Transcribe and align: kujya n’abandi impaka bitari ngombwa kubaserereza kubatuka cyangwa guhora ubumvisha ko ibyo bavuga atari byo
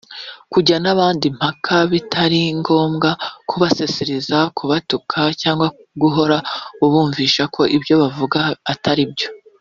kujya 0.51 0.77
n’abandi 0.83 1.23
impaka 1.31 1.75
bitari 1.91 2.41
ngombwa 2.59 3.09
kubaserereza 3.49 4.37
kubatuka 4.57 5.19
cyangwa 5.41 5.67
guhora 6.01 6.37
ubumvisha 6.85 7.43
ko 7.55 7.61
ibyo 7.77 7.93
bavuga 8.03 8.39
atari 8.73 9.05
byo 9.13 9.29